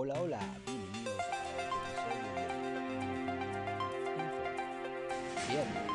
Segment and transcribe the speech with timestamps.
[0.00, 2.94] Hola, hola, bienvenidos a otro episodio de
[5.50, 5.87] Info.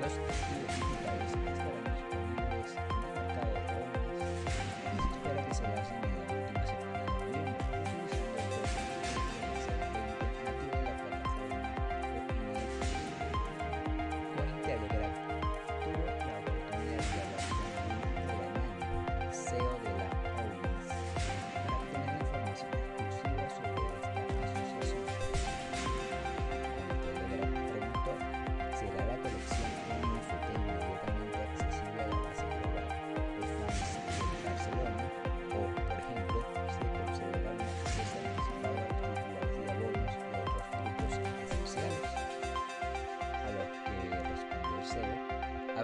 [0.00, 0.45] Las piezas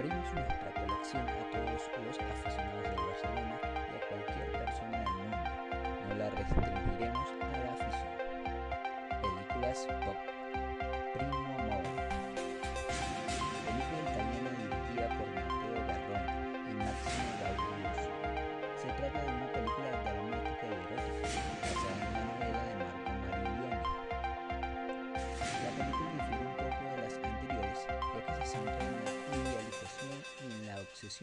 [0.02, 5.36] abrimos nuestra colección a todos los aficionados del Barcelona y a cualquier persona del mundo.
[6.08, 8.10] No la restringiremos a la afición.
[9.22, 10.31] Películas Pop.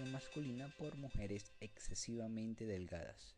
[0.05, 3.35] Masculina por mujeres excesivamente delgadas.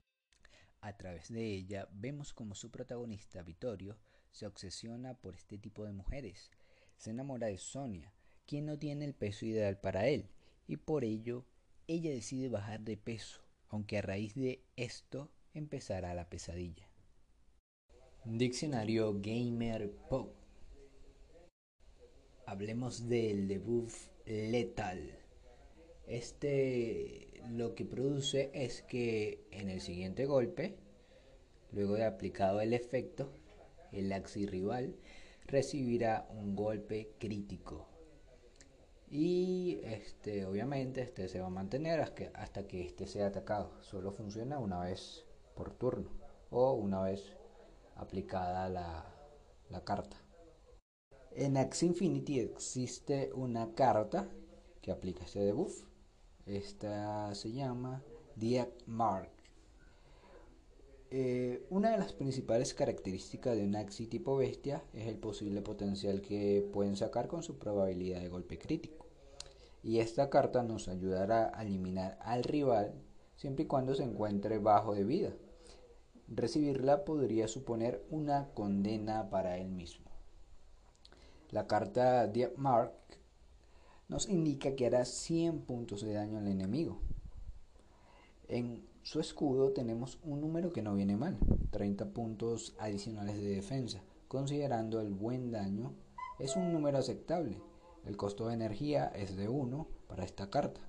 [0.82, 3.98] A través de ella vemos como su protagonista, Vittorio,
[4.32, 6.50] se obsesiona por este tipo de mujeres.
[6.96, 8.14] Se enamora de Sonia,
[8.46, 10.30] quien no tiene el peso ideal para él,
[10.68, 11.46] y por ello
[11.88, 16.90] ella decide bajar de peso, aunque a raíz de esto empezará la pesadilla.
[18.26, 20.36] Diccionario Gamer Pop.
[22.46, 25.21] Hablemos del debuff letal.
[26.12, 30.76] Este lo que produce es que en el siguiente golpe,
[31.72, 33.32] luego de aplicado el efecto,
[33.94, 34.98] el axi rival
[35.46, 37.88] recibirá un golpe crítico.
[39.10, 43.82] Y este, obviamente este se va a mantener hasta que, este sea atacado.
[43.82, 46.12] Solo funciona una vez por turno
[46.50, 47.38] o una vez
[47.96, 49.06] aplicada la,
[49.70, 50.18] la carta.
[51.32, 54.28] En Axie Infinity existe una carta
[54.82, 55.91] que aplica este debuff.
[56.46, 58.02] Esta se llama
[58.35, 59.29] Diag Mark.
[61.12, 66.22] Eh, una de las principales características de un Axie tipo bestia es el posible potencial
[66.22, 69.05] que pueden sacar con su probabilidad de golpe crítico.
[69.84, 72.94] Y esta carta nos ayudará a eliminar al rival
[73.35, 75.34] siempre y cuando se encuentre bajo de vida.
[76.28, 80.09] Recibirla podría suponer una condena para él mismo.
[81.49, 82.94] La carta Deep Mark
[84.11, 86.99] nos indica que hará 100 puntos de daño al enemigo.
[88.49, 91.37] En su escudo tenemos un número que no viene mal,
[91.72, 94.03] 30 puntos adicionales de defensa.
[94.28, 95.93] Considerando el buen daño,
[96.40, 97.61] es un número aceptable.
[98.05, 100.81] El costo de energía es de 1 para esta carta.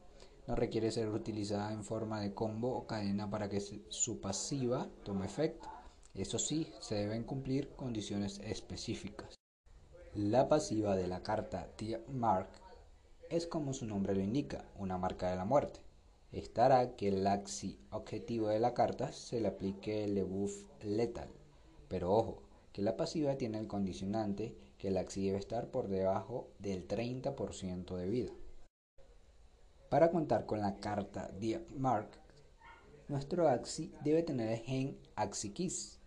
[0.49, 5.27] No requiere ser utilizada en forma de combo o cadena para que su pasiva tome
[5.27, 5.69] efecto.
[6.15, 9.37] Eso sí, se deben cumplir condiciones específicas.
[10.15, 12.62] La pasiva de la carta The Mark
[13.33, 15.81] es como su nombre lo indica, una marca de la muerte.
[16.33, 21.31] Estará que el axi objetivo de la carta se le aplique el debuff letal.
[21.89, 22.43] Pero ojo,
[22.75, 27.97] que la pasiva tiene el condicionante que el axi debe estar por debajo del 30%
[27.97, 28.33] de vida.
[29.89, 32.11] Para contar con la carta The Mark,
[33.09, 36.01] nuestro axi debe tener el gen AxiKiss.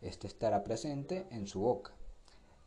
[0.00, 1.92] Este estará presente en su boca.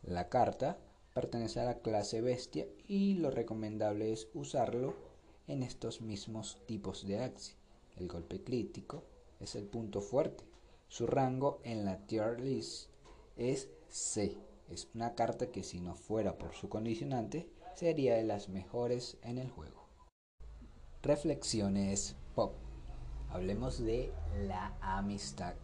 [0.01, 0.77] La carta
[1.17, 4.93] pertenece a la clase bestia y lo recomendable es usarlo
[5.47, 7.55] en estos mismos tipos de axi.
[7.95, 9.03] El golpe crítico
[9.39, 10.43] es el punto fuerte.
[10.87, 12.91] Su rango en la tier list
[13.35, 14.37] es C.
[14.69, 19.39] Es una carta que si no fuera por su condicionante sería de las mejores en
[19.39, 19.87] el juego.
[21.01, 22.53] Reflexiones pop.
[23.29, 24.13] Hablemos de
[24.45, 25.55] la amistad.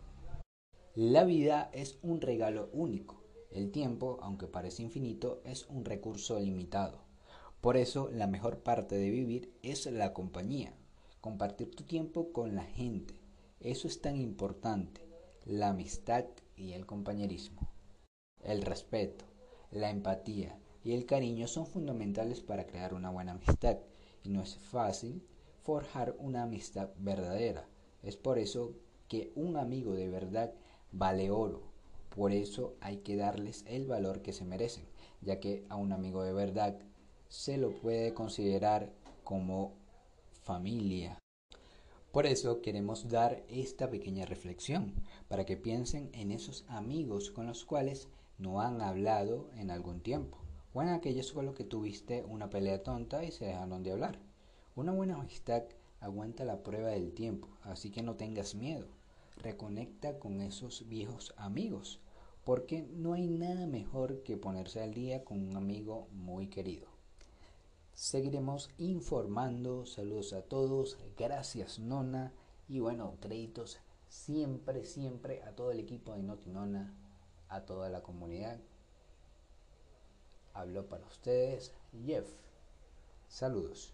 [0.95, 3.22] La vida es un regalo único
[3.53, 7.03] el tiempo, aunque parece infinito, es un recurso limitado.
[7.61, 10.73] Por eso, la mejor parte de vivir es la compañía,
[11.21, 13.13] compartir tu tiempo con la gente.
[13.59, 15.07] Eso es tan importante,
[15.45, 16.25] la amistad
[16.57, 17.69] y el compañerismo.
[18.41, 19.25] El respeto,
[19.71, 23.77] la empatía y el cariño son fundamentales para crear una buena amistad
[24.23, 25.23] y no es fácil
[25.61, 27.69] forjar una amistad verdadera.
[28.01, 28.73] Es por eso
[29.07, 30.53] que un amigo de verdad
[30.91, 31.72] vale oro
[32.15, 34.85] por eso hay que darles el valor que se merecen,
[35.21, 36.77] ya que a un amigo de verdad
[37.27, 38.93] se lo puede considerar
[39.23, 39.73] como
[40.43, 41.17] familia.
[42.11, 44.93] Por eso queremos dar esta pequeña reflexión,
[45.27, 48.07] para que piensen en esos amigos con los cuales
[48.37, 50.37] no han hablado en algún tiempo,
[50.73, 54.19] o en aquellos con los que tuviste una pelea tonta y se dejaron de hablar.
[54.75, 55.63] Una buena amistad
[55.99, 58.85] aguanta la prueba del tiempo, así que no tengas miedo.
[59.37, 61.99] Reconecta con esos viejos amigos
[62.43, 66.87] porque no hay nada mejor que ponerse al día con un amigo muy querido.
[67.93, 72.33] Seguiremos informando, saludos a todos, gracias Nona
[72.67, 76.93] y bueno, créditos siempre, siempre a todo el equipo de Notinona,
[77.49, 78.59] a toda la comunidad.
[80.53, 81.73] Habló para ustedes
[82.05, 82.27] Jeff.
[83.27, 83.93] Saludos.